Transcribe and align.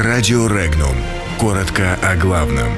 Радио 0.00 0.46
Регнум. 0.46 0.94
Коротко 1.40 1.98
о 2.04 2.14
главном. 2.14 2.68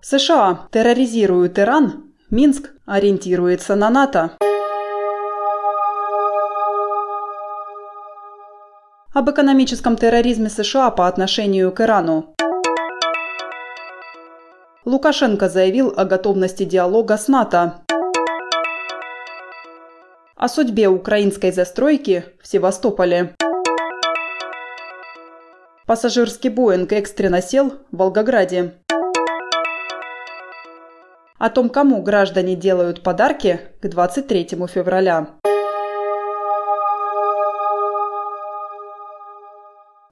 США 0.00 0.66
терроризируют 0.72 1.58
Иран, 1.58 2.04
Минск 2.30 2.70
ориентируется 2.86 3.74
на 3.74 3.90
НАТО. 3.90 4.30
Об 9.12 9.28
экономическом 9.28 9.96
терроризме 9.96 10.48
США 10.48 10.90
по 10.90 11.06
отношению 11.06 11.70
к 11.70 11.82
Ирану. 11.82 12.34
Лукашенко 14.86 15.50
заявил 15.50 15.92
о 15.94 16.06
готовности 16.06 16.64
диалога 16.64 17.18
с 17.18 17.28
НАТО. 17.28 17.82
О 20.34 20.48
судьбе 20.48 20.88
украинской 20.88 21.52
застройки 21.52 22.24
в 22.42 22.48
Севастополе. 22.48 23.34
Пассажирский 25.88 26.50
Боинг 26.50 26.92
экстренно 26.92 27.40
сел 27.40 27.72
в 27.90 27.96
Волгограде. 27.96 28.74
О 31.38 31.48
том, 31.48 31.70
кому 31.70 32.02
граждане 32.02 32.56
делают 32.56 33.02
подарки 33.02 33.60
к 33.80 33.88
23 33.88 34.48
февраля. 34.68 35.28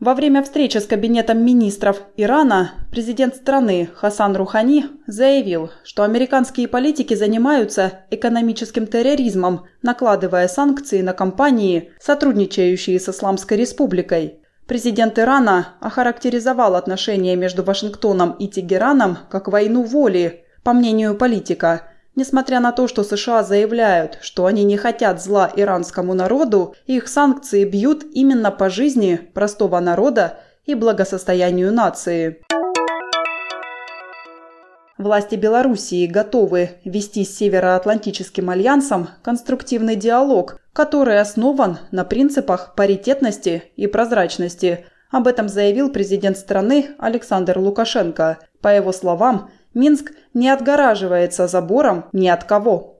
Во 0.01 0.15
время 0.15 0.43
встречи 0.43 0.79
с 0.79 0.87
Кабинетом 0.87 1.45
министров 1.45 2.01
Ирана 2.17 2.71
президент 2.91 3.37
страны 3.37 3.91
Хасан 3.97 4.35
Рухани 4.35 4.87
заявил, 5.07 5.71
что 5.85 6.05
американские 6.05 6.69
политики 6.69 7.13
занимаются 7.13 8.07
экономическим 8.11 8.87
терроризмом, 8.87 9.67
накладывая 9.83 10.49
санкции 10.49 11.03
на 11.03 11.13
компании, 11.13 11.91
сотрудничающие 12.01 12.99
с 12.99 13.11
Исламской 13.11 13.59
республикой. 13.59 14.41
Президент 14.67 15.19
Ирана 15.19 15.75
охарактеризовал 15.81 16.75
отношения 16.75 17.37
между 17.37 17.63
Вашингтоном 17.63 18.33
и 18.33 18.49
Тегераном 18.49 19.19
как 19.31 19.49
войну 19.49 19.83
воли, 19.83 20.45
по 20.63 20.73
мнению 20.73 21.17
политика– 21.17 21.83
Несмотря 22.17 22.61
на 22.61 22.73
то, 22.73 22.89
что 22.89 23.05
США 23.05 23.43
заявляют, 23.43 24.19
что 24.23 24.47
они 24.47 24.65
не 24.65 24.79
хотят 24.79 25.23
зла 25.23 25.53
иранскому 25.55 26.15
народу, 26.15 26.75
их 26.87 27.09
санкции 27.09 27.65
бьют 27.65 28.05
именно 28.11 28.51
по 28.51 28.71
жизни 28.71 29.17
простого 29.35 29.79
народа 29.81 30.39
и 30.65 30.75
благосостоянию 30.75 31.75
нации. 31.75 32.41
Власти 34.99 35.35
Белоруссии 35.35 36.07
готовы 36.07 36.71
вести 36.85 37.25
с 37.25 37.37
Североатлантическим 37.37 38.49
альянсом 38.49 39.09
конструктивный 39.23 39.95
диалог, 39.95 40.59
который 40.73 41.21
основан 41.21 41.79
на 41.91 42.05
принципах 42.05 42.75
паритетности 42.75 43.65
и 43.77 43.87
прозрачности. 43.89 44.87
Об 45.11 45.27
этом 45.27 45.51
заявил 45.51 45.91
президент 45.91 46.39
страны 46.39 46.89
Александр 46.99 47.59
Лукашенко. 47.59 48.39
По 48.63 48.69
его 48.69 48.91
словам, 48.93 49.51
Минск 49.75 50.13
не 50.33 50.49
отгораживается 50.49 51.47
забором 51.47 52.07
ни 52.15 52.29
от 52.29 52.45
кого. 52.45 52.96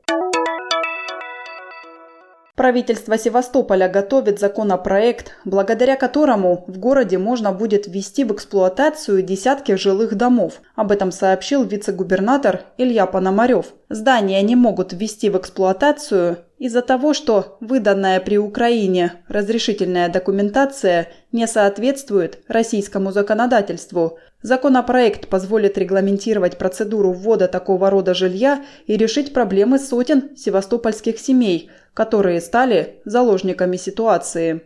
Правительство 2.67 3.17
Севастополя 3.17 3.89
готовит 3.89 4.41
законопроект, 4.41 5.31
благодаря 5.45 5.95
которому 5.95 6.65
в 6.67 6.81
городе 6.81 7.17
можно 7.17 7.53
будет 7.53 7.87
ввести 7.87 8.25
в 8.25 8.33
эксплуатацию 8.33 9.23
десятки 9.23 9.77
жилых 9.77 10.17
домов. 10.17 10.55
Об 10.75 10.91
этом 10.91 11.13
сообщил 11.13 11.63
вице-губернатор 11.63 12.63
Илья 12.77 13.07
Пономарев. 13.07 13.67
Здания 13.89 14.43
не 14.43 14.57
могут 14.57 14.93
ввести 14.93 15.31
в 15.31 15.39
эксплуатацию 15.39 16.39
из-за 16.59 16.83
того, 16.83 17.15
что 17.15 17.59
выданная 17.61 18.21
при 18.21 18.39
Украине 18.39 19.13
разрешительная 19.29 20.09
документация 20.09 21.09
не 21.33 21.47
соответствует 21.47 22.41
российскому 22.49 23.13
законодательству. 23.13 24.19
Законопроект 24.43 25.29
позволит 25.29 25.77
регламентировать 25.77 26.59
процедуру 26.59 27.13
ввода 27.13 27.49
такого 27.49 27.91
рода 27.91 28.15
жилья 28.15 28.65
и 28.87 28.97
решить 28.97 29.33
проблемы 29.33 29.79
сотен 29.79 30.37
севастопольских 30.37 31.19
семей, 31.19 31.71
которые 31.95 32.41
стали 32.41 33.01
заложниками 33.05 33.77
ситуации. 33.77 34.63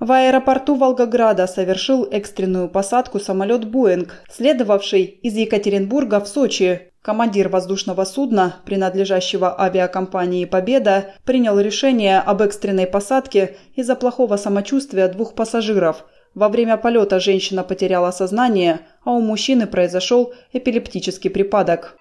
В 0.00 0.10
аэропорту 0.10 0.74
Волгограда 0.74 1.46
совершил 1.46 2.08
экстренную 2.10 2.68
посадку 2.68 3.20
самолет 3.20 3.64
«Боинг», 3.64 4.14
следовавший 4.28 5.04
из 5.04 5.34
Екатеринбурга 5.34 6.18
в 6.18 6.26
Сочи. 6.26 6.91
Командир 7.02 7.48
воздушного 7.48 8.04
судна, 8.04 8.58
принадлежащего 8.64 9.60
авиакомпании 9.60 10.44
«Победа», 10.44 11.06
принял 11.24 11.58
решение 11.58 12.20
об 12.20 12.42
экстренной 12.42 12.86
посадке 12.86 13.56
из-за 13.74 13.96
плохого 13.96 14.36
самочувствия 14.36 15.08
двух 15.08 15.34
пассажиров. 15.34 16.04
Во 16.36 16.48
время 16.48 16.76
полета 16.76 17.18
женщина 17.18 17.64
потеряла 17.64 18.12
сознание, 18.12 18.82
а 19.04 19.10
у 19.10 19.20
мужчины 19.20 19.66
произошел 19.66 20.32
эпилептический 20.52 21.28
припадок. 21.28 21.96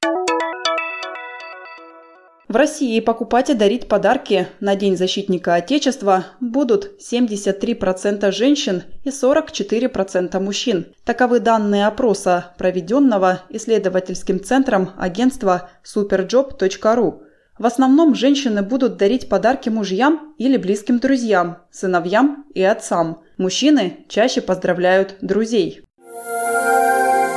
В 2.52 2.56
России 2.58 3.00
покупать 3.00 3.50
и 3.50 3.54
дарить 3.54 3.88
подарки 3.88 4.46
на 4.60 4.76
День 4.76 4.98
защитника 4.98 5.56
Отечества 5.56 6.26
будут 6.42 7.00
73% 7.00 8.30
женщин 8.34 8.84
и 9.06 9.08
44% 9.08 10.38
мужчин. 10.38 10.88
Таковы 11.06 11.40
данные 11.40 11.88
опроса, 11.88 12.48
проведенного 12.58 13.40
исследовательским 13.48 14.44
центром 14.44 14.90
агентства 14.98 15.70
superjob.ru. 15.86 17.22
В 17.58 17.66
основном 17.66 18.16
женщины 18.16 18.62
будут 18.62 18.98
дарить 18.98 19.30
подарки 19.30 19.70
мужьям 19.70 20.36
или 20.38 20.58
близким 20.58 21.00
друзьям, 21.00 21.60
сыновьям 21.72 22.44
и 22.54 22.62
отцам. 22.64 23.22
Мужчины 23.38 24.06
чаще 24.10 24.42
поздравляют 24.42 25.16
друзей. 25.22 25.86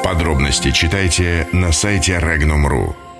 Подробности 0.03 0.73
читайте 0.73 1.47
на 1.53 1.71
сайте 1.71 2.15
Regnum.ru. 2.15 3.14